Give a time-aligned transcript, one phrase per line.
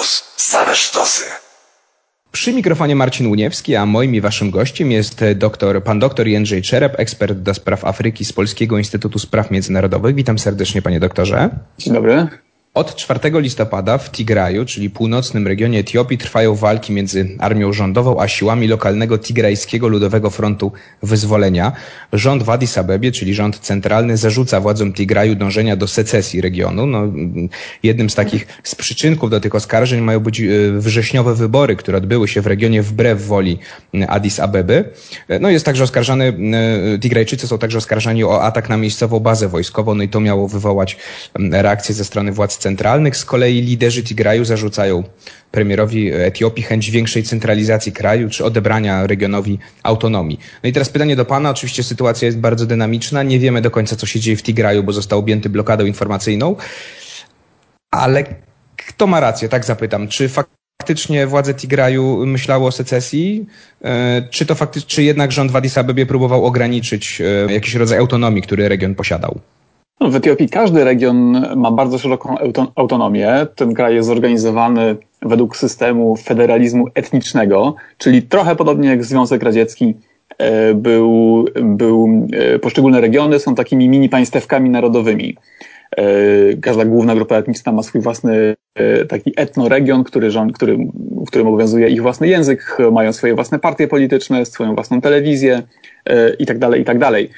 [0.00, 0.24] Campus.
[0.36, 1.24] Same sztosy.
[2.32, 7.00] Przy mikrofonie Marcin Uniewski, a moim i waszym gościem jest doktor, pan doktor Jędrzej Czerep,
[7.00, 10.14] ekspert do spraw Afryki z Polskiego Instytutu Spraw Międzynarodowych.
[10.14, 11.50] Witam serdecznie, panie doktorze.
[11.78, 12.28] Dzień dobry.
[12.74, 18.28] Od 4 listopada w Tigraju, czyli północnym regionie Etiopii, trwają walki między armią rządową a
[18.28, 20.72] siłami lokalnego Tigrajskiego Ludowego Frontu
[21.02, 21.72] Wyzwolenia.
[22.12, 26.86] Rząd w Addis Abebie, czyli rząd centralny, zarzuca władzom Tigraju dążenia do secesji regionu.
[26.86, 27.02] No,
[27.82, 32.28] jednym z takich z przyczynków do tych oskarżeń mają być e, wrześniowe wybory, które odbyły
[32.28, 33.58] się w regionie wbrew woli
[34.08, 34.84] Addis Abeby.
[35.40, 36.36] No, jest także oskarżany,
[36.94, 40.48] e, Tigrajczycy są także oskarżani o atak na miejscową bazę wojskową, no i to miało
[40.48, 40.96] wywołać
[41.52, 43.16] reakcję ze strony władz centralnych.
[43.16, 45.04] Z kolei liderzy Tigraju zarzucają
[45.50, 50.40] premierowi Etiopii chęć większej centralizacji kraju czy odebrania regionowi autonomii.
[50.62, 51.50] No i teraz pytanie do pana.
[51.50, 53.22] Oczywiście sytuacja jest bardzo dynamiczna.
[53.22, 56.56] Nie wiemy do końca, co się dzieje w Tigraju, bo został objęty blokadą informacyjną.
[57.90, 58.24] Ale
[58.76, 59.48] kto ma rację?
[59.48, 60.08] Tak zapytam.
[60.08, 63.46] Czy faktycznie władze Tigraju myślały o secesji,
[63.84, 67.98] e, czy to faktycznie, czy jednak rząd w Addis Abebie próbował ograniczyć e, jakiś rodzaj
[67.98, 69.40] autonomii, który region posiadał?
[70.00, 72.36] No, w Etiopii każdy region ma bardzo szeroką
[72.74, 73.46] autonomię.
[73.54, 79.94] Ten kraj jest zorganizowany według systemu federalizmu etnicznego, czyli trochę podobnie jak Związek Radziecki
[80.38, 85.36] e, był, był e, poszczególne regiony są takimi mini państewkami narodowymi.
[85.96, 86.02] E,
[86.62, 88.54] każda główna grupa etniczna ma swój własny
[89.08, 90.76] taki etnoregion, który, który,
[91.26, 95.62] w którym obowiązuje ich własny język, mają swoje własne partie polityczne, swoją własną telewizję
[96.38, 97.30] i tak dalej, i tak dalej.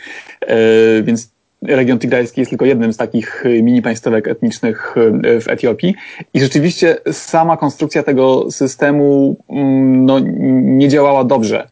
[1.03, 1.32] Więc
[1.63, 5.95] region tigrajski jest tylko jednym z takich y, mini państwek etnicznych y, w Etiopii.
[6.35, 10.19] I rzeczywiście sama konstrukcja tego systemu mm, no,
[10.63, 11.69] nie działała dobrze.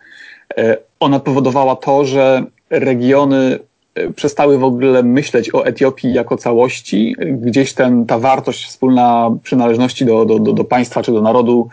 [0.58, 3.58] E, ona powodowała to, że regiony
[3.94, 7.16] e, przestały w ogóle myśleć o Etiopii jako całości.
[7.18, 11.68] Gdzieś ten, ta wartość wspólna przynależności do, do, do, do państwa czy do narodu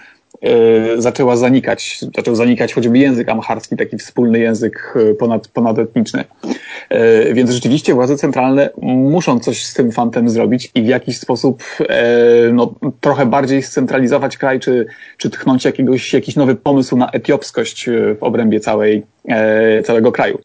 [0.98, 2.00] zaczęła zanikać.
[2.16, 6.24] Zaczął zanikać choćby język amharski, taki wspólny język e, ponad, ponadetniczny.
[6.90, 11.64] E, więc rzeczywiście władze centralne muszą coś z tym fantem zrobić i w jakiś sposób
[12.54, 14.86] no, trochę bardziej scentralizować kraj, czy,
[15.18, 17.90] czy tchnąć jakiegoś, jakiś nowy pomysł na etiopskość
[18.20, 19.04] w obrębie całej,
[19.86, 20.40] całego kraju.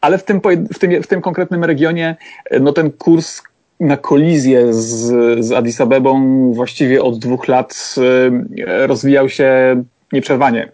[0.00, 0.40] Ale w tym,
[0.74, 2.16] w tym, w tym konkretnym regionie
[2.60, 3.42] no, ten kurs
[3.82, 7.94] na kolizję z, z Addis Abebą właściwie od dwóch lat
[8.66, 9.82] e, rozwijał się
[10.12, 10.68] nieprzerwanie.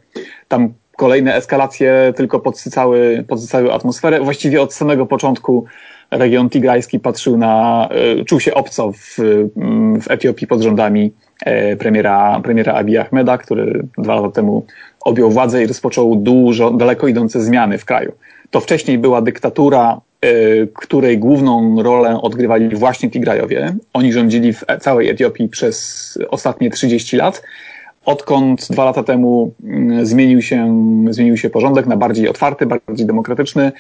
[0.49, 4.21] Tam kolejne eskalacje tylko podsycały, podsycały atmosferę.
[4.21, 5.65] Właściwie od samego początku
[6.11, 9.17] region tigrajski patrzył na, e, czuł się obco w,
[10.03, 11.13] w Etiopii pod rządami
[11.45, 14.67] e, premiera, premiera Abiy Ahmeda, który dwa lata temu
[15.01, 18.13] objął władzę i rozpoczął dużo, daleko idące zmiany w kraju.
[18.51, 20.01] To wcześniej była dyktatura
[20.75, 23.77] której główną rolę odgrywali właśnie Tigrajowie.
[23.93, 27.43] Oni rządzili w całej Etiopii przez ostatnie 30 lat,
[28.05, 33.73] odkąd dwa lata temu mm, zmienił się, zmienił się porządek na bardziej otwarty, bardziej demokratyczny.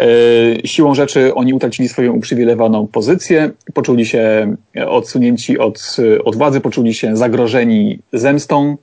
[0.00, 4.54] Y, siłą rzeczy oni utracili swoją uprzywilejowaną pozycję, poczuli się
[4.86, 8.76] odsunięci od, od władzy, poczuli się zagrożeni zemstą.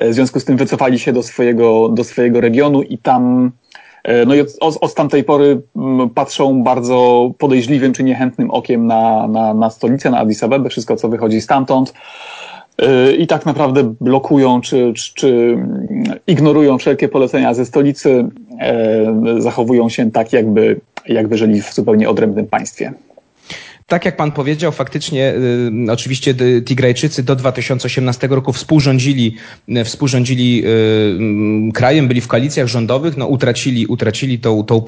[0.00, 3.50] W związku z tym wycofali się do swojego, do swojego regionu i tam
[4.26, 9.54] no i od, od tamtej pory mm, patrzą bardzo podejrzliwym czy niechętnym okiem na, na,
[9.54, 11.92] na stolicę, na Addis Abebę, wszystko co wychodzi stamtąd.
[12.82, 15.58] E, i tak naprawdę blokują czy, czy, czy,
[16.26, 18.28] ignorują wszelkie polecenia ze stolicy,
[18.60, 22.92] e, zachowują się tak, jakby, jakby żyli w zupełnie odrębnym państwie
[23.90, 25.34] tak jak pan powiedział, faktycznie
[25.88, 26.34] y, oczywiście
[26.64, 29.36] Tigrajczycy do 2018 roku współrządzili,
[29.68, 30.62] y, współrządzili
[31.68, 34.84] y, krajem, byli w koalicjach rządowych, no utracili, utracili tą, tą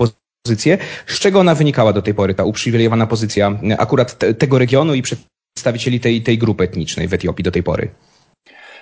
[0.46, 0.78] pozycję.
[1.06, 4.94] Z czego ona wynikała do tej pory, ta uprzywilejowana pozycja y, akurat te, tego regionu
[4.94, 7.88] i przedstawicieli tej, tej grupy etnicznej w Etiopii do tej pory?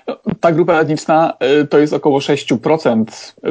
[0.09, 3.05] No, ta grupa etniczna y, to jest około 6%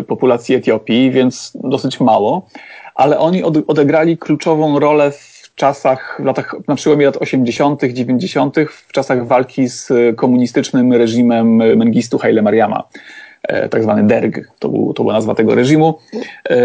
[0.07, 2.47] populacji Etiopii, więc dosyć mało,
[2.95, 8.91] ale oni odegrali kluczową rolę w czasach, w latach, na przełomie lat 80., 90., w
[8.91, 12.83] czasach walki z komunistycznym reżimem Mengistu Haile Mariama,
[13.43, 15.97] e, tak zwany DERG, to, był, to była nazwa tego reżimu.
[16.49, 16.57] E,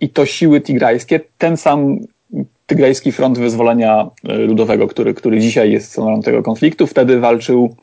[0.00, 1.98] I to siły tigrajskie, ten sam
[2.66, 7.76] Tygrajski Front Wyzwolenia e, Ludowego, który, który dzisiaj jest stroną tego konfliktu, wtedy walczył,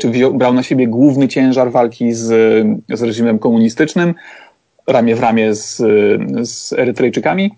[0.00, 2.26] czy wziął, brał na siebie główny ciężar walki z,
[2.88, 4.14] z reżimem komunistycznym,
[4.86, 5.76] ramię w ramię z,
[6.48, 7.50] z Erytrejczykami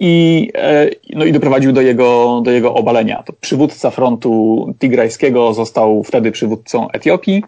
[0.00, 3.22] i, e, no i doprowadził do jego, do jego obalenia.
[3.22, 7.44] To przywódca frontu tigrajskiego został wtedy przywódcą Etiopii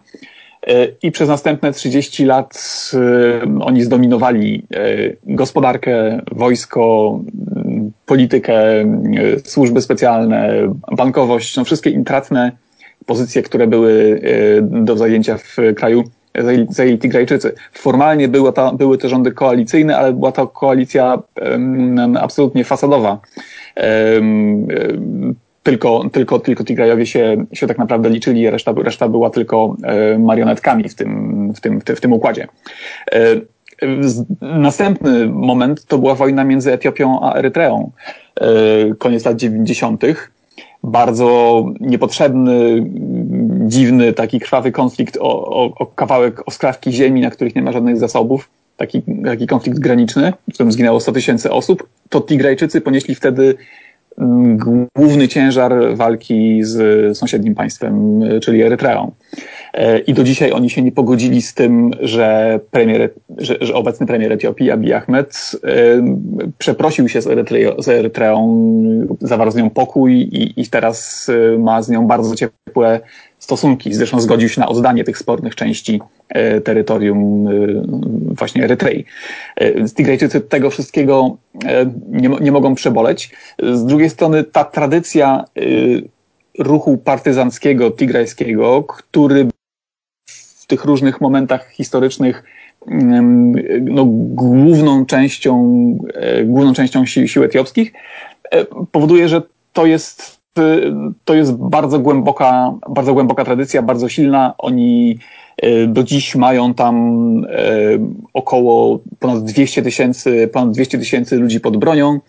[0.67, 4.63] e, i przez następne 30 lat e, oni zdominowali
[5.23, 7.19] gospodarkę, wojsko,
[8.05, 8.55] politykę,
[9.43, 10.49] służby specjalne,
[10.91, 12.51] bankowość, no wszystkie intratne
[13.05, 14.21] pozycje, które były
[14.61, 16.03] do zajęcia w kraju
[16.69, 17.55] zajęli Tigrajczycy.
[17.73, 23.19] Formalnie były, ta, były te rządy koalicyjne, ale była to koalicja um, absolutnie fasadowa.
[24.15, 24.67] Um,
[25.63, 29.75] tylko, tylko, tylko Tigrajowie się, się tak naprawdę liczyli, reszta, reszta była tylko
[30.19, 32.47] marionetkami w tym, w tym, w tym układzie.
[34.41, 37.91] Następny moment to była wojna między Etiopią a Erytreą.
[38.97, 40.01] Koniec lat 90
[40.83, 42.85] bardzo niepotrzebny,
[43.67, 47.71] dziwny, taki krwawy konflikt o, o, o kawałek, o skrawki ziemi, na których nie ma
[47.71, 53.15] żadnych zasobów, taki, taki konflikt graniczny, w którym zginęło 100 tysięcy osób, to Tigrajczycy ponieśli
[53.15, 53.55] wtedy
[54.17, 54.57] mm,
[54.95, 59.11] główny ciężar walki z sąsiednim państwem, czyli Erytreą.
[59.73, 64.07] E, I do dzisiaj oni się nie pogodzili z tym, że, premier, że, że obecny
[64.07, 65.67] premier Etiopii, Abiy Ahmed, e,
[66.57, 68.67] przeprosił się z, Erytreą, z Erytreą
[69.21, 72.99] zawarł z nią pokój i, i teraz e, ma z nią bardzo ciepłe
[73.39, 73.93] stosunki.
[73.93, 76.01] Zresztą zgodził się na oddanie tych spornych części
[76.63, 77.47] terytorium
[78.35, 79.05] właśnie Erytrei.
[79.95, 81.37] Tigrejczycy tego wszystkiego
[82.09, 83.31] nie, nie mogą przeboleć.
[83.73, 85.45] Z drugiej strony ta tradycja
[86.59, 89.47] ruchu partyzanckiego, tigrajskiego, który
[90.73, 92.43] tych różnych momentach historycznych
[93.81, 95.53] no, główną częścią,
[96.13, 97.93] e, główną częścią sił, sił etiopskich,
[98.51, 99.41] e, powoduje, że
[99.73, 100.61] to jest, e,
[101.25, 104.53] to jest bardzo głęboka, bardzo głęboka tradycja, bardzo silna.
[104.57, 105.19] Oni
[105.87, 106.95] do dziś mają tam
[108.33, 112.19] około ponad 200 tysięcy, ponad 200 tysięcy ludzi pod bronią,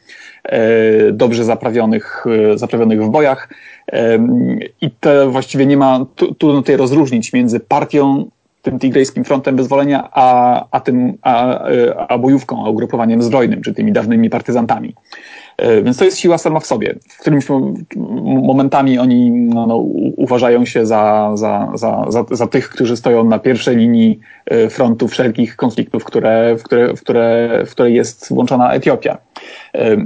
[1.12, 2.25] dobrze zaprawionych,
[2.55, 3.49] zaprawionych w bojach.
[4.81, 6.06] I to właściwie nie ma,
[6.38, 8.31] trudno tutaj rozróżnić między partią,
[8.65, 11.59] tym Tigrejskim Frontem Wyzwolenia, a, a tym, a,
[12.09, 14.95] a bojówką, a ugrupowaniem zbrojnym, czy tymi dawnymi partyzantami.
[15.57, 16.95] E, więc to jest siła sama w sobie.
[17.09, 17.47] W którymś
[18.25, 19.77] momentami oni no, no,
[20.17, 25.09] uważają się za, za, za, za, za tych, którzy stoją na pierwszej linii e, frontu
[25.09, 29.19] wszelkich konfliktów, które, w, które, w, które, w które jest włączona Etiopia.
[29.73, 29.97] E,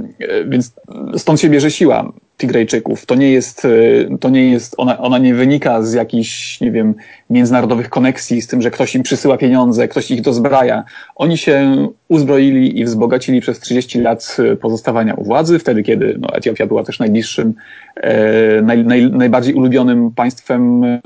[0.47, 0.73] więc
[1.17, 2.11] stąd się bierze siła.
[2.39, 3.05] Tigrejczyków.
[3.05, 6.95] To nie jest, e, to nie jest ona, ona nie wynika z jakichś, nie wiem,
[7.29, 10.83] międzynarodowych koneksji, z tym, że ktoś im przysyła pieniądze, ktoś ich dozbraja.
[11.15, 16.35] Oni się uzbroili i wzbogacili przez 30 lat e, pozostawania u władzy, wtedy kiedy no,
[16.35, 17.53] Etiopia była też najbliższym,
[17.95, 20.99] e, naj, naj, najbardziej ulubionym państwem e,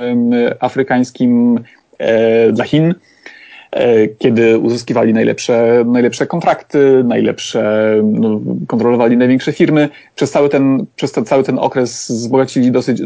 [0.59, 1.59] afrykańskim
[1.97, 2.93] e, dla Chin.
[3.73, 9.89] E, kiedy uzyskiwali najlepsze, najlepsze kontrakty, najlepsze, no, kontrolowali największe firmy.
[10.15, 13.01] Przez cały ten, przez ten, cały ten okres zbogacili dosyć,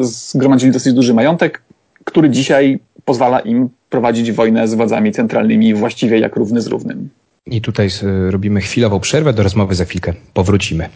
[0.00, 1.62] zgromadzili dosyć duży majątek,
[2.04, 7.08] który dzisiaj pozwala im prowadzić wojnę z władzami centralnymi właściwie jak równy z równym.
[7.46, 7.88] I tutaj
[8.30, 10.88] robimy chwilową przerwę do rozmowy, za chwilkę powrócimy.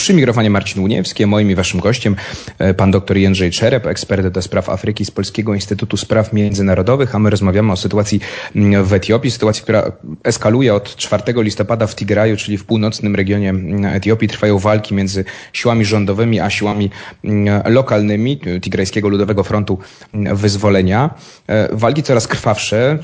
[0.00, 2.16] Przy mikrofonie Marcin Uniewski, moim i waszym gościem
[2.58, 7.18] e, pan dr Jędrzej Czerep, ekspert do spraw Afryki z Polskiego Instytutu Spraw Międzynarodowych, a
[7.18, 8.20] my rozmawiamy o sytuacji
[8.56, 9.92] mm, w Etiopii, sytuacji, która
[10.24, 14.28] eskaluje od 4 listopada w Tigraju, czyli w północnym regionie mm, Etiopii.
[14.28, 16.90] Trwają walki między siłami rządowymi a siłami
[17.24, 19.78] mm, lokalnymi Tigrajskiego Ludowego Frontu
[20.14, 21.14] Wyzwolenia.
[21.46, 22.98] E, walki coraz krwawsze,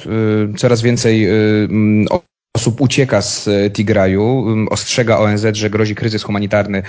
[0.52, 1.28] e, coraz więcej
[2.56, 6.82] osób ucieka z e, Tigraju, ostrzega ONZ, że grozi kryzys humanitarny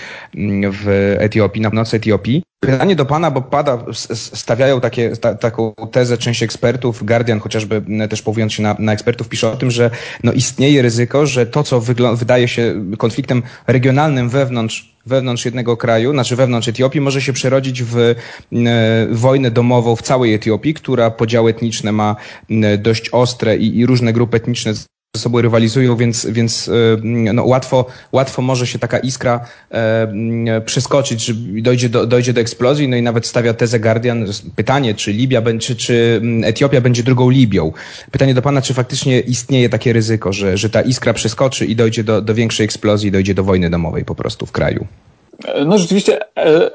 [0.72, 2.44] w Etiopii, na północy Etiopii.
[2.60, 3.86] Pytanie do Pana, bo pada,
[4.34, 9.30] stawiają takie, ta, taką tezę część ekspertów, Guardian chociażby też powołując się na, na ekspertów
[9.30, 9.92] pisze o tym, że
[10.24, 11.82] no istnieje ryzyko, że to, co
[12.16, 17.98] wydaje się konfliktem regionalnym wewnątrz wewnątrz jednego kraju, znaczy wewnątrz Etiopii, może się przerodzić w
[17.98, 18.16] e,
[19.12, 22.16] wojnę domową w całej Etiopii, która podziały etniczne ma
[22.78, 24.74] dość ostre i, i różne grupy etniczne
[25.18, 26.72] ze sobą rywalizują, więc, więc e,
[27.34, 32.98] no, łatwo, łatwo może się taka iskra e, przeskoczyć, dojdzie do, dojdzie do eksplozji, no
[32.98, 37.72] i nawet stawia tezę Guardian, pytanie, czy Libia, czy, czy Etiopia będzie drugą Libią.
[38.12, 42.04] Pytanie do pana, czy faktycznie istnieje takie ryzyko, że, że ta iskra przeskoczy i dojdzie
[42.04, 44.88] do, do większej eksplozji, dojdzie do wojny domowej po prostu w kraju?
[45.66, 46.72] No rzeczywiście e,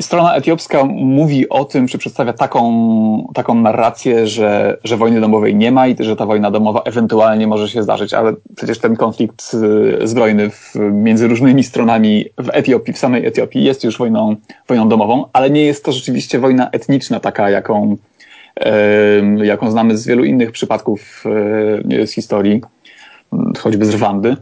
[0.00, 5.72] strona etiopska mówi o tym, czy przedstawia taką, taką narrację, że, że wojny domowej nie
[5.72, 9.54] ma i że ta wojna domowa ewentualnie może się zdarzyć, ale przecież ten konflikt
[10.02, 14.36] y, zbrojny w, między różnymi stronami w Etiopii, w samej Etiopii jest już wojną,
[14.68, 17.96] wojną domową, ale nie jest to rzeczywiście wojna etniczna taka, jaką,
[19.42, 21.24] jaką znamy z wielu innych przypadków
[21.92, 22.60] y, z historii,
[23.58, 24.36] choćby z Rwandy.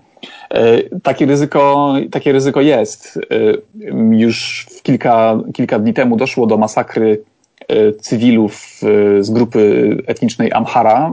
[0.50, 3.18] E, takie ryzyko, takie ryzyko jest.
[3.30, 7.22] E, już kilka, kilka dni temu doszło do masakry
[7.68, 8.80] e, cywilów
[9.20, 11.12] z grupy etnicznej Amhara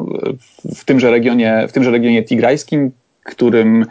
[0.75, 2.91] w tymże regionie, w tymże regionie tigrajskim,
[3.23, 3.85] którym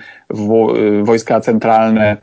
[1.03, 2.17] wojska centralne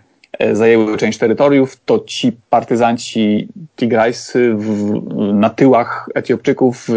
[0.51, 4.93] zajęły część terytoriów, to ci partyzanci tigrajscy w,
[5.33, 6.87] na tyłach Etiopczyków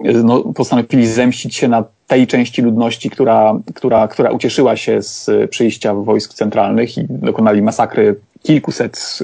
[0.00, 5.94] no, postanowili zemścić się na tej części ludności, która, która, która ucieszyła się z przyjścia
[5.94, 9.18] wojsk centralnych i dokonali masakry kilkuset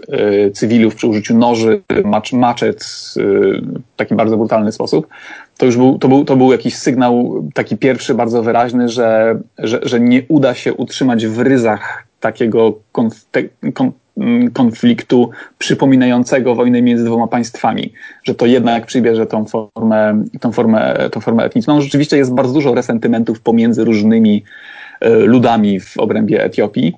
[0.49, 2.83] y, cywilów przy użyciu noży, macz, maczet
[3.17, 3.21] y,
[3.95, 5.07] w taki bardzo brutalny sposób,
[5.59, 9.81] to już był, to był, to był jakiś sygnał taki pierwszy, bardzo wyraźny, że, że,
[9.83, 13.43] że nie uda się utrzymać w ryzach takiego konf, te,
[13.75, 13.93] kon,
[14.53, 17.93] konfliktu przypominającego wojnę między dwoma państwami,
[18.25, 21.81] że to jednak przybierze tą formę, tą formę, tą formę etniczną.
[21.81, 24.45] Rzeczywiście jest bardzo dużo resentymentów pomiędzy różnymi
[25.05, 26.95] y, ludami w obrębie Etiopii.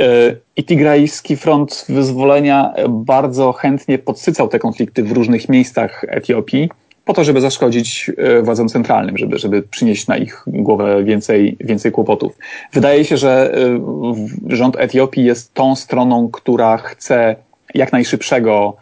[0.00, 6.68] E, I Tigrajski Front Wyzwolenia bardzo chętnie podsycał te konflikty w różnych miejscach Etiopii,
[7.10, 11.92] po to, żeby zaszkodzić e, władzom centralnym, żeby, żeby przynieść na ich głowę więcej, więcej
[11.92, 12.38] kłopotów.
[12.72, 17.36] Wydaje się, że e, rząd Etiopii jest tą stroną, która chce
[17.74, 18.76] jak najszybszego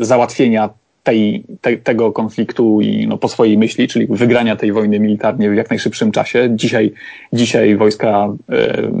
[0.00, 0.70] załatwienia
[1.06, 5.54] tej, te, tego konfliktu i no, po swojej myśli, czyli wygrania tej wojny militarnie w
[5.54, 6.48] jak najszybszym czasie.
[6.50, 6.92] Dzisiaj,
[7.32, 8.28] dzisiaj wojska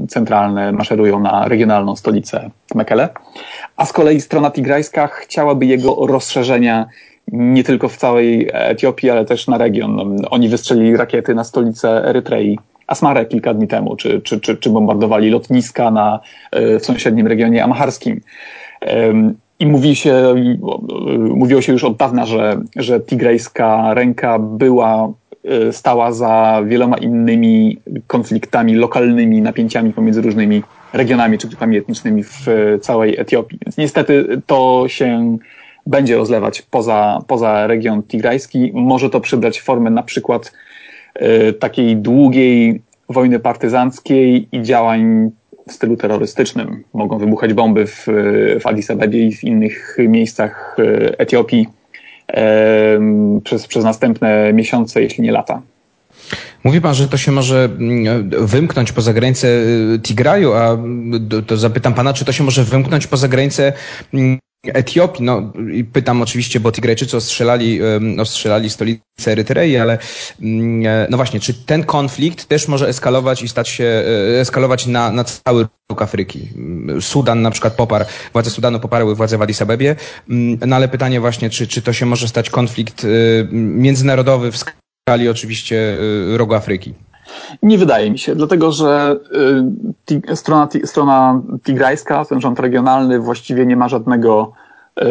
[0.04, 3.08] y, centralne maszerują na regionalną stolicę Mekele,
[3.76, 6.86] a z kolei strona tigrajska chciałaby jego rozszerzenia
[7.32, 10.16] nie tylko w całej Etiopii, ale też na region.
[10.30, 12.58] Oni wystrzelili rakiety na stolicę Erytrei.
[12.86, 16.20] Asmarę kilka dni temu, czy, czy, czy, czy bombardowali lotniska na,
[16.52, 18.20] e, w sąsiednim regionie amharskim.
[19.58, 20.34] I mówi się,
[21.18, 25.12] mówiło się już od dawna, że, że tigrejska ręka była,
[25.44, 32.46] e, stała za wieloma innymi konfliktami, lokalnymi napięciami pomiędzy różnymi regionami czy grupami etnicznymi w
[32.80, 33.58] całej Etiopii.
[33.66, 35.36] Więc niestety to się
[35.86, 38.70] będzie rozlewać poza, poza region tigrajski.
[38.74, 40.52] Może to przybrać formę na przykład
[41.22, 45.30] y, takiej długiej wojny partyzanckiej i działań
[45.68, 46.84] w stylu terrorystycznym.
[46.94, 48.06] Mogą wybuchać bomby w,
[48.60, 51.68] w Addis Abebie i w innych miejscach e, Etiopii
[53.44, 55.62] przez, przez następne miesiące, jeśli nie lata.
[56.64, 60.78] Mówi pan, że to się może mm, wymknąć poza granicę e, Tigraju, a
[61.46, 63.72] to zapytam pana, czy to się może wymknąć poza granicę
[64.14, 64.38] mm,
[64.74, 65.52] Etiopii, no
[65.92, 67.80] pytam oczywiście, bo Tigrajczycy ostrzelali,
[68.18, 69.98] ostrzelali stolicę Erytrei, ale
[70.42, 74.86] mm, e, no właśnie, czy ten konflikt też może eskalować i stać się, e, eskalować
[74.86, 76.48] na, na cały róg Afryki?
[77.00, 79.96] Sudan na przykład poparł, władze Sudanu poparły władze w Addis Abebie,
[80.30, 83.08] mm, no ale pytanie właśnie, czy, czy to się może stać konflikt e,
[83.52, 85.96] międzynarodowy w skali oczywiście
[86.36, 86.94] rogu Afryki?
[87.62, 89.16] Nie wydaje mi się, dlatego że
[90.30, 94.52] y, strona, strona tigrajska, ten rząd regionalny właściwie nie ma żadnego
[95.00, 95.04] y,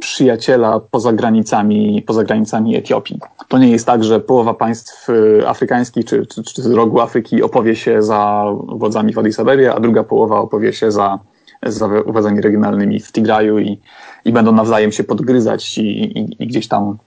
[0.00, 3.20] przyjaciela poza granicami, poza granicami Etiopii.
[3.48, 7.42] To nie jest tak, że połowa państw y, afrykańskich czy, czy, czy z rogu Afryki
[7.42, 11.18] opowie się za władzami w Addis Abebie, a druga połowa opowie się za,
[11.62, 13.80] za władzami regionalnymi w Tigraju i,
[14.24, 16.98] i będą nawzajem się podgryzać i, i, i gdzieś tam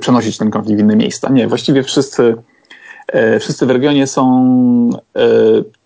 [0.00, 1.28] przenosić ten konflikt w inne miejsca.
[1.28, 2.36] Nie, właściwie wszyscy
[3.40, 4.24] wszyscy w regionie są,
[5.16, 5.20] e,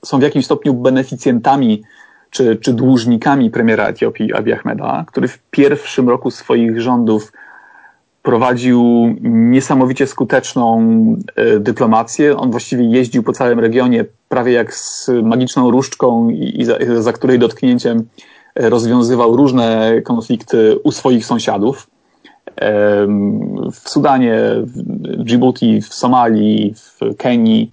[0.04, 1.82] są w jakimś stopniu beneficjentami
[2.30, 7.32] czy, czy dłużnikami premiera Etiopii Abiy Ahmeda, który w pierwszym roku swoich rządów
[8.22, 8.82] prowadził
[9.22, 10.80] niesamowicie skuteczną
[11.36, 12.36] e, dyplomację.
[12.36, 17.38] On właściwie jeździł po całym regionie prawie jak z magiczną różdżką i za, za której
[17.38, 18.08] dotknięciem
[18.54, 21.86] rozwiązywał różne konflikty u swoich sąsiadów
[23.72, 27.70] w Sudanie, w Djibouti, w Somalii, w Kenii.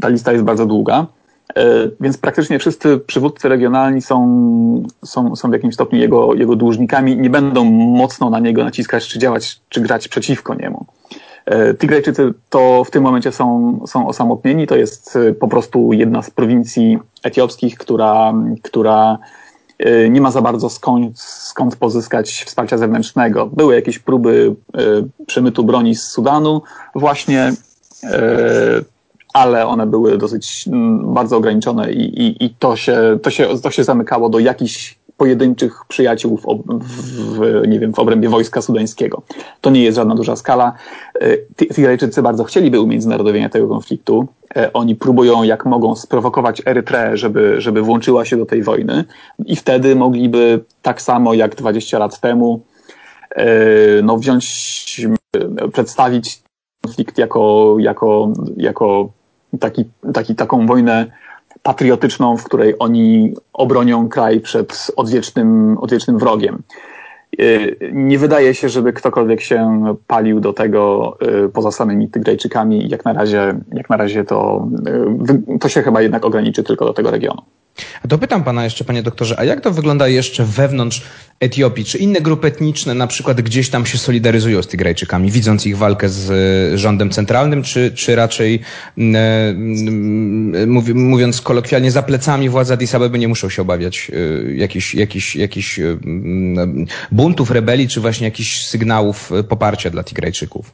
[0.00, 1.06] Ta lista jest bardzo długa.
[1.56, 1.64] E,
[2.00, 7.30] więc praktycznie wszyscy przywódcy regionalni są, są, są w jakimś stopniu jego, jego dłużnikami, nie
[7.30, 10.86] będą mocno na niego naciskać, czy działać, czy grać przeciwko niemu.
[11.46, 14.66] E, Tigrajczycy to w tym momencie są, są osamotnieni.
[14.66, 19.18] To jest e, po prostu jedna z prowincji etiopskich, która, która
[20.10, 23.46] nie ma za bardzo skąd, skąd pozyskać wsparcia zewnętrznego.
[23.46, 26.62] Były jakieś próby y, przemytu broni z Sudanu
[26.94, 27.52] właśnie,
[28.04, 28.08] y,
[29.32, 33.70] ale one były dosyć mm, bardzo ograniczone i, i, i to, się, to, się, to
[33.70, 36.42] się zamykało do jakichś pojedynczych przyjaciół w,
[36.80, 39.22] w, nie wiem, w obrębie wojska sudańskiego.
[39.60, 40.72] To nie jest żadna duża skala.
[41.74, 44.28] Tigryjczycy bardzo chcieliby umiędzynarodowienia tego konfliktu.
[44.56, 49.04] E, oni próbują jak mogą sprowokować Erytreę, żeby, żeby włączyła się do tej wojny
[49.46, 52.60] i wtedy mogliby tak samo jak 20 lat temu
[53.36, 53.46] e,
[54.02, 55.06] no, wziąć,
[55.36, 56.42] e, przedstawić
[56.84, 59.08] konflikt jako, jako, jako
[59.60, 61.06] taki, taki, taką wojnę
[61.64, 66.62] patriotyczną, w której oni obronią kraj przed odwiecznym, odwiecznym wrogiem.
[67.40, 71.16] Y, nie wydaje się, żeby ktokolwiek się palił do tego
[71.46, 72.88] y, poza samymi Tygrejczykami.
[72.88, 74.68] Jak na razie, jak na razie to,
[75.54, 77.42] y, to się chyba jednak ograniczy tylko do tego regionu.
[78.04, 81.02] Dopytam pana jeszcze, panie doktorze, a jak to wygląda jeszcze wewnątrz
[81.40, 81.84] Etiopii?
[81.84, 86.08] Czy inne grupy etniczne na przykład gdzieś tam się solidaryzują z Tigrajczykami, widząc ich walkę
[86.08, 88.60] z e, rządem centralnym, czy, czy raczej
[90.94, 95.80] mówiąc kolokwialnie, za plecami władz Addis Abeby nie muszą się obawiać e, jakichś, jakichś, jakichś
[97.12, 100.72] buntów, rebelii, czy właśnie jakichś sygnałów poparcia dla Tigrajczyków?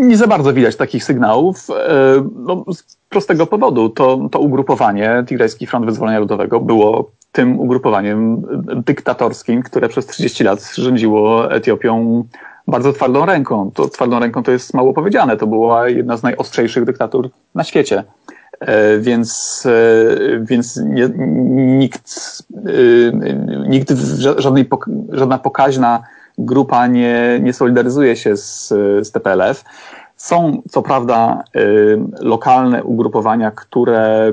[0.00, 1.66] Nie za bardzo widać takich sygnałów.
[2.36, 2.64] No,
[3.10, 3.88] prostego powodu.
[3.88, 8.42] To, to ugrupowanie, Tigrajski Front Wyzwolenia Ludowego, było tym ugrupowaniem
[8.86, 12.24] dyktatorskim, które przez 30 lat rządziło Etiopią
[12.66, 13.70] bardzo twardą ręką.
[13.74, 15.36] To twardą ręką to jest mało powiedziane.
[15.36, 18.04] To była jedna z najostrzejszych dyktatur na świecie.
[18.60, 21.08] E, więc, e, więc nie,
[21.78, 22.12] nikt,
[22.56, 23.90] e, nikt
[24.36, 24.68] żadnej,
[25.12, 26.02] żadna pokaźna
[26.38, 28.68] grupa nie, nie solidaryzuje się z,
[29.06, 29.64] z TPLF.
[30.20, 34.32] Są co prawda y, lokalne ugrupowania, które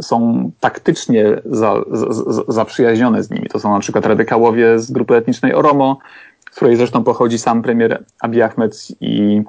[0.00, 3.46] są taktycznie za, za, zaprzyjaźnione z nimi.
[3.46, 5.98] To są na przykład radykałowie z grupy etnicznej Oromo,
[6.50, 9.42] z której zresztą pochodzi sam premier Abiy Ahmed i,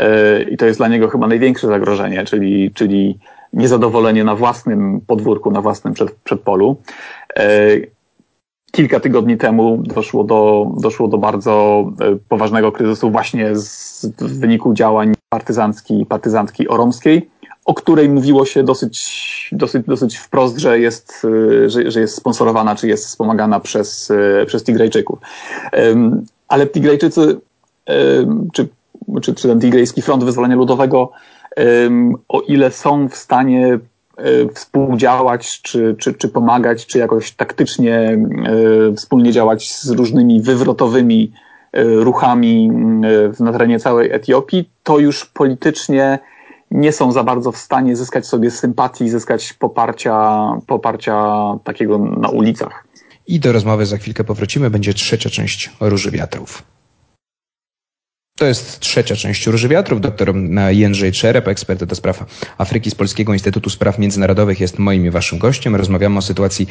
[0.00, 3.18] y, i to jest dla niego chyba największe zagrożenie, czyli, czyli
[3.52, 6.76] niezadowolenie na własnym podwórku, na własnym przed, przedpolu.
[7.38, 7.90] Y,
[8.72, 11.84] kilka tygodni temu doszło do, doszło do bardzo
[12.28, 17.30] poważnego kryzysu właśnie z, w wyniku działań partyzanckiej, partyzantki oromskiej,
[17.64, 18.98] o której mówiło się dosyć,
[19.52, 21.26] dosyć, dosyć wprost, że jest,
[21.64, 25.18] e, że, że jest sponsorowana, czy jest wspomagana przez, e, przez Tigrajczyków.
[26.48, 27.40] Ale Tigrajczycy,
[28.52, 28.68] czy,
[29.22, 31.10] czy, czy ten Tigrejski Front Wyzwolenia Ludowego,
[32.28, 33.78] o ile są w stanie
[34.16, 38.18] E, współdziałać, czy, czy, czy pomagać, czy jakoś taktycznie
[38.96, 41.32] wspólnie działać z różnymi wywrotowymi
[41.74, 42.70] ruchami
[43.40, 46.18] na terenie całej Etiopii, to już politycznie
[46.70, 52.84] nie są za bardzo w stanie zyskać sobie sympatii, zyskać poparcia, poparcia takiego na ulicach.
[53.26, 54.70] I do rozmowy za chwilkę powrócimy.
[54.70, 56.62] Będzie trzecia część Róży Wiatrów.
[58.42, 60.00] To jest trzecia część Róży Wiatrów.
[60.00, 60.34] Doktor
[60.70, 62.24] Jędrzej Czerep, ekspert do spraw
[62.58, 65.76] Afryki z Polskiego Instytutu Spraw Międzynarodowych jest moim i waszym gościem.
[65.76, 66.66] Rozmawiamy o sytuacji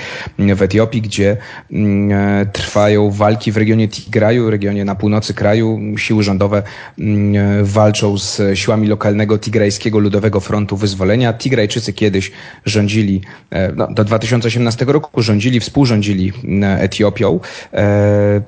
[0.55, 1.38] w Etiopii, gdzie
[1.71, 5.79] mm, trwają walki w regionie Tigraju, regionie na północy kraju.
[5.97, 6.63] Siły rządowe
[6.99, 11.34] mm, walczą z siłami lokalnego Tigrajskiego Ludowego Frontu Wyzwolenia.
[11.34, 12.31] Tigrajczycy kiedyś
[12.65, 16.34] rządzili, e, no, do 2018 roku rządzili, współrządzili
[16.79, 17.39] Etiopią.
[17.73, 18.41] E,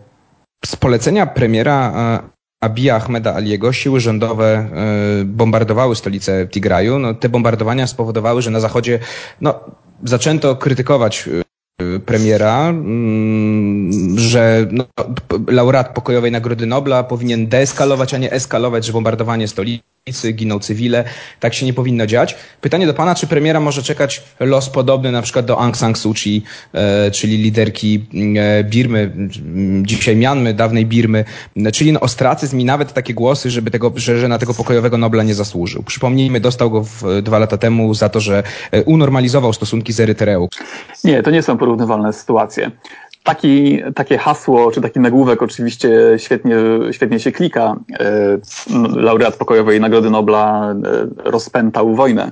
[0.65, 1.93] z polecenia premiera
[2.29, 2.33] e,
[2.63, 4.67] Abija Ahmeda Aliego siły rządowe
[5.21, 6.99] e, bombardowały stolicę Tigraju.
[6.99, 8.99] No, te bombardowania spowodowały, że na zachodzie
[9.41, 9.59] no,
[10.03, 11.29] zaczęto krytykować
[11.79, 14.85] e, premiera, mm, że no,
[15.47, 21.03] laureat pokojowej Nagrody Nobla powinien deeskalować, a nie eskalować, że bombardowanie stolicy giną cywile.
[21.39, 22.35] Tak się nie powinno dziać.
[22.61, 26.13] Pytanie do pana, czy premiera może czekać los podobny na przykład do Aung San Suu
[26.13, 28.05] Kyi, e, czyli liderki
[28.37, 29.11] e, Birmy,
[29.81, 31.25] dzisiaj Mianmy, dawnej Birmy,
[31.73, 35.23] czyli no, ostracyzm i nawet takie głosy, żeby tego, że, że na tego pokojowego Nobla
[35.23, 35.83] nie zasłużył.
[35.83, 40.47] Przypomnijmy, dostał go w, dwa lata temu za to, że e, unormalizował stosunki z Erytreą.
[41.03, 42.71] Nie, to nie są porównywalne sytuacje.
[43.23, 46.55] Taki, takie hasło, czy taki nagłówek oczywiście świetnie,
[46.91, 47.75] świetnie się klika.
[47.99, 48.37] E,
[48.95, 52.31] laureat pokojowej Nagrody Nobla e, rozpętał wojnę,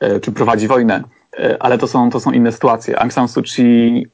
[0.00, 1.02] e, czy prowadzi wojnę,
[1.60, 2.98] ale to są, to są inne sytuacje.
[2.98, 4.06] Aung San Suu Kyi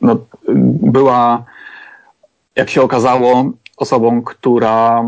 [0.00, 0.16] no,
[0.82, 1.44] była,
[2.56, 5.04] jak się okazało, osobą, która,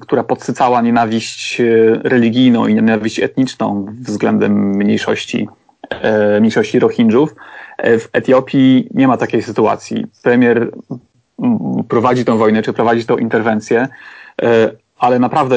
[0.00, 1.62] która podsycała nienawiść
[2.02, 5.48] religijną i nienawiść etniczną względem mniejszości
[6.40, 7.34] mniejszości Rohingjów.
[7.78, 10.06] E, w Etiopii nie ma takiej sytuacji.
[10.22, 10.70] Premier
[11.88, 13.88] prowadzi tę wojnę, czy prowadzi tę interwencję,
[14.42, 15.56] e, ale naprawdę,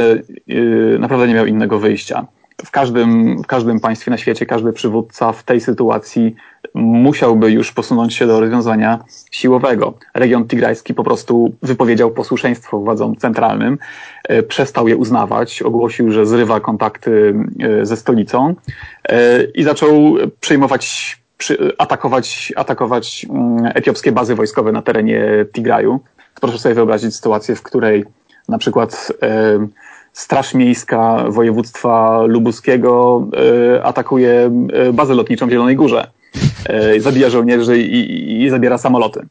[0.99, 2.25] naprawdę nie miał innego wyjścia.
[2.65, 6.35] W każdym, w każdym państwie na świecie, każdy przywódca w tej sytuacji
[6.73, 8.99] musiałby już posunąć się do rozwiązania
[9.31, 9.93] siłowego.
[10.13, 13.77] Region tigrajski po prostu wypowiedział posłuszeństwo władzom centralnym,
[14.23, 18.55] e, przestał je uznawać, ogłosił, że zrywa kontakty e, ze stolicą
[19.09, 21.17] e, i zaczął przejmować,
[21.77, 25.99] atakować, atakować mm, etiopskie bazy wojskowe na terenie Tigraju.
[26.41, 28.05] Proszę sobie wyobrazić sytuację, w której
[28.49, 29.11] na przykład
[30.13, 33.27] Straż Miejska Województwa Lubuskiego
[33.83, 34.51] atakuje
[34.93, 36.07] bazę lotniczą w Zielonej Górze
[36.65, 39.25] E, zabija żołnierzy i, i zabiera samoloty.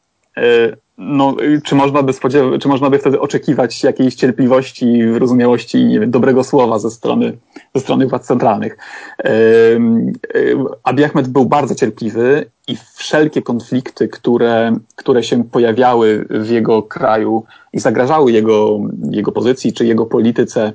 [1.03, 2.13] No, czy można by
[2.59, 7.37] czy można by wtedy oczekiwać jakiejś cierpliwości, wyrozumiałości i nie wiem, dobrego słowa ze strony,
[7.75, 8.77] ze strony władz centralnych?
[9.19, 9.31] E,
[10.83, 17.43] Abiy Ahmed był bardzo cierpliwy i wszelkie konflikty, które, które się pojawiały w jego kraju
[17.73, 18.79] i zagrażały jego,
[19.11, 20.73] jego pozycji czy jego polityce,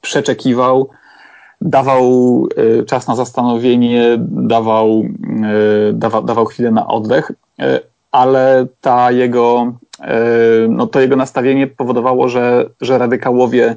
[0.00, 0.88] przeczekiwał
[1.60, 2.46] dawał
[2.86, 5.04] czas na zastanowienie, dawał,
[6.24, 7.32] dawał chwilę na oddech,
[8.12, 9.72] ale ta jego,
[10.68, 13.76] no to jego nastawienie powodowało, że, że radykałowie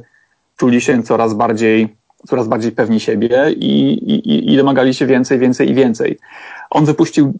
[0.57, 1.95] czuli się coraz bardziej,
[2.27, 6.19] coraz bardziej pewni siebie i, i, i domagali się więcej, więcej i więcej.
[6.69, 7.33] On wypuścił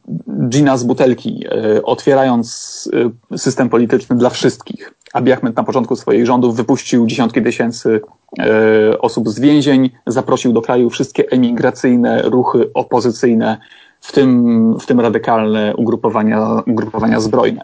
[0.50, 2.90] gina z butelki, e, otwierając
[3.32, 4.94] e, system polityczny dla wszystkich.
[5.14, 8.02] Abiy Ahmed na początku swoich rządów wypuścił dziesiątki tysięcy
[8.40, 13.58] e, osób z więzień, zaprosił do kraju wszystkie emigracyjne ruchy opozycyjne,
[14.02, 17.62] w tym, w tym radykalne ugrupowania, ugrupowania zbrojne.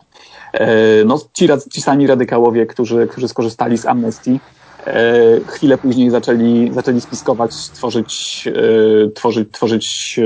[1.06, 4.40] No, ci, ci sami radykałowie, którzy, którzy skorzystali z amnestii,
[4.88, 10.20] E, chwilę później zaczęli, zaczęli spiskować, tworzyć, e, tworzyć, tworzyć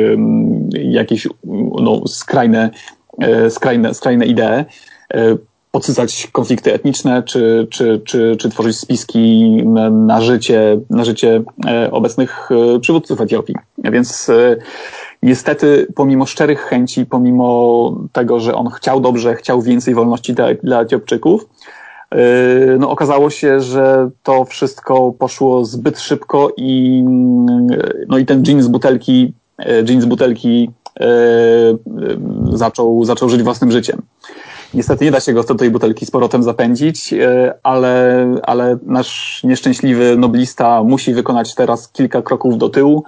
[0.72, 1.28] jakieś
[1.82, 2.70] no, skrajne,
[3.20, 4.66] e, skrajne, skrajne idee,
[5.72, 9.58] podsycać konflikty etniczne, czy, czy, czy, czy tworzyć spiski
[9.90, 11.44] na, życie, na życie
[11.92, 12.50] obecnych
[12.82, 13.56] przywódców Etiopii.
[13.78, 14.32] Więc
[15.24, 20.82] niestety, pomimo szczerych chęci, pomimo tego, że on chciał dobrze, chciał więcej wolności dla, dla
[20.82, 21.46] Etiopczyków,
[22.80, 27.04] no, okazało się, że to wszystko poszło zbyt szybko i,
[28.08, 30.72] no, i ten jeans z butelki, yy, z butelki
[32.54, 34.02] zaczął, zaczął żyć własnym życiem.
[34.74, 37.14] Niestety nie da się go do tej butelki z powrotem zapędzić,
[37.64, 43.04] ale, ale nasz nieszczęśliwy noblista musi wykonać teraz kilka kroków do tyłu,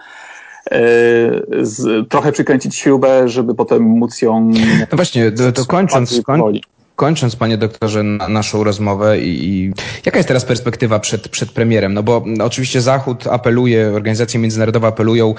[1.62, 4.52] z, trochę przykręcić śrubę, żeby potem móc ją.
[4.92, 6.62] No właśnie, to, to kończąc, koń,
[6.96, 9.74] kończąc, panie doktorze, na naszą rozmowę i, i,
[10.06, 11.94] jaka jest teraz perspektywa przed, przed premierem?
[11.94, 15.36] No bo oczywiście Zachód apeluje, organizacje międzynarodowe apelują,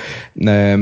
[0.47, 0.79] e,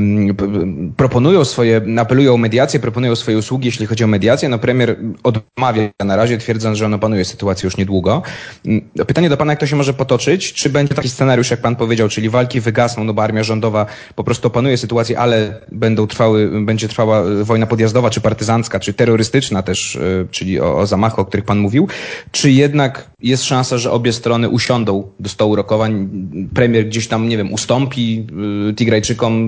[0.97, 4.49] proponują swoje, apelują o mediację, proponują swoje usługi, jeśli chodzi o mediację.
[4.49, 8.21] No premier odmawia na razie, twierdząc, że on opanuje sytuację już niedługo.
[8.65, 10.53] Mm, pytanie do pana, jak to się może potoczyć?
[10.53, 14.23] Czy będzie taki scenariusz, jak pan powiedział, czyli walki wygasną, no bo armia rządowa po
[14.23, 19.95] prostu opanuje sytuację, ale będą trwały, będzie trwała wojna podjazdowa, czy partyzancka, czy terrorystyczna też,
[19.95, 21.87] e, czyli o, o zamachy, o których Pan mówił,
[22.31, 26.09] czy jednak jest szansa, że obie strony usiądą do stołu rokowań,
[26.53, 28.27] premier gdzieś tam, nie wiem, ustąpi
[28.69, 29.47] y, Tigrajczykom,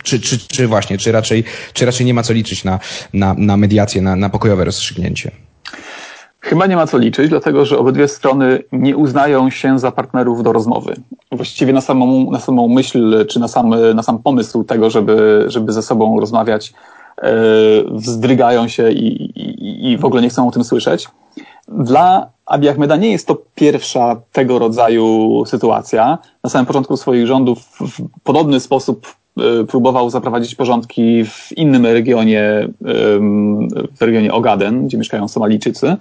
[0.00, 2.78] y, czy, czy, czy właśnie, czy raczej, czy raczej nie ma co liczyć na,
[3.12, 5.30] na, na mediację, na, na pokojowe rozstrzygnięcie?
[6.44, 10.52] Chyba nie ma co liczyć, dlatego że obydwie strony nie uznają się za partnerów do
[10.52, 10.94] rozmowy.
[11.32, 15.72] Właściwie na samą, na samą myśl, czy na sam, na sam pomysł tego, żeby, żeby
[15.72, 16.72] ze sobą rozmawiać,
[17.90, 21.08] wzdrygają się i, i, i w ogóle nie chcą o tym słyszeć.
[21.68, 26.18] Dla Abiy Ahmeda nie jest to pierwsza tego rodzaju sytuacja.
[26.44, 29.06] Na samym początku swoich rządów w podobny sposób
[29.38, 32.68] e, próbował zaprowadzić porządki w innym regionie,
[33.98, 35.96] w regionie Ogaden, gdzie mieszkają Somalijczycy.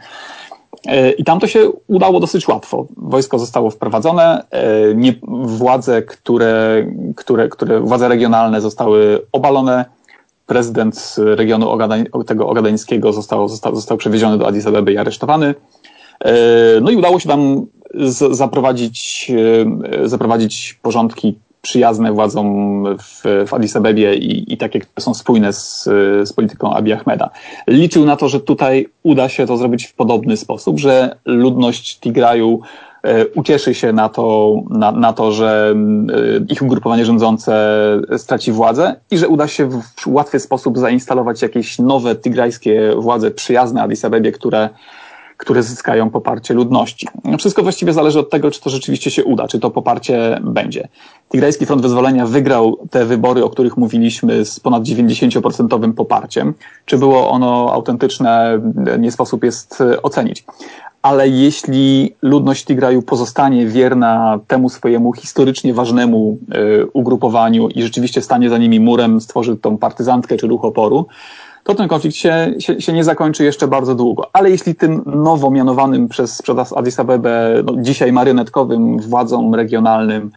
[0.86, 2.88] E, I tam to się udało dosyć łatwo.
[2.98, 4.44] Wojsko zostało wprowadzone,
[5.44, 9.86] władze, które, które, które, władze regionalne zostały obalone,
[10.54, 15.56] prezydent regionu Ogadań, tego ogadańskiego został, został, został przewieziony do Addis Abeby i aresztowany.
[16.26, 16.34] E,
[16.82, 19.32] no i udało się tam z, zaprowadzić,
[20.04, 25.54] e, zaprowadzić porządki przyjazne władzom w, w Addis Abebie i, i takie, które są spójne
[25.54, 25.84] z,
[26.24, 27.30] z polityką Abiy Ahmeda.
[27.68, 32.62] Liczył na to, że tutaj uda się to zrobić w podobny sposób, że ludność Tigraju
[33.36, 35.76] ucieszy się na to, na, na to, że
[36.14, 37.78] e, ich ugrupowanie rządzące
[38.18, 43.82] straci władzę i że uda się w łatwy sposób zainstalować jakieś nowe tigrajskie władze przyjazne
[43.82, 44.70] Addis Abebie, które
[45.38, 47.08] które zyskają poparcie ludności.
[47.38, 50.88] Wszystko właściwie zależy od tego, czy to rzeczywiście się uda, czy to poparcie będzie.
[51.32, 56.54] Tigrajski Front Wyzwolenia wygrał te wybory, o których mówiliśmy, z ponad 90% poparciem.
[56.86, 58.62] Czy było ono autentyczne,
[59.00, 60.46] nie sposób jest ocenić
[61.04, 66.38] ale jeśli ludność Tigraju pozostanie wierna temu swojemu historycznie ważnemu
[66.82, 71.08] y, ugrupowaniu i rzeczywiście stanie za nimi murem, stworzy tą partyzantkę czy ruch oporu,
[71.64, 74.30] to ten konflikt się, się, się, nie zakończy jeszcze bardzo długo.
[74.34, 80.32] Ale jeśli tym nowo mianowanym przez, przez Addis Abebę, no, dzisiaj marionetkowym władzom regionalnym,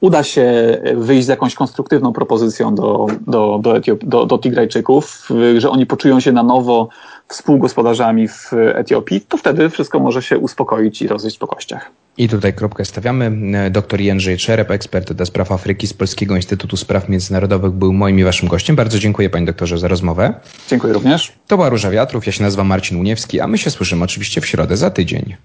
[0.00, 5.70] uda się wyjść z jakąś konstruktywną propozycją do, do, do, Etiop, do, do Tigrajczyków, że
[5.70, 6.88] oni poczują się na nowo
[7.28, 11.90] współgospodarzami w Etiopii, to wtedy wszystko może się uspokoić i rozejść po kościach.
[12.18, 13.30] I tutaj kropkę stawiamy.
[13.70, 18.24] Dr Jędrzej Czerep, ekspert do spraw Afryki z Polskiego Instytutu Spraw Międzynarodowych był moim i
[18.24, 18.76] waszym gościem.
[18.76, 20.34] Bardzo dziękuję panie doktorze za rozmowę.
[20.68, 21.32] Dziękuję również.
[21.46, 24.46] To była Róża Wiatrów, ja się nazywam Marcin Uniewski, a my się słyszymy oczywiście w
[24.46, 25.36] środę za tydzień.